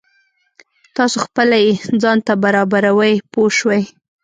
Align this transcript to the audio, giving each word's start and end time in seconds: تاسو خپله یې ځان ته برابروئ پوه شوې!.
تاسو 0.95 1.17
خپله 1.25 1.55
یې 1.65 1.71
ځان 2.01 2.17
ته 2.27 2.33
برابروئ 2.43 3.13
پوه 3.31 3.49
شوې!. 3.57 3.81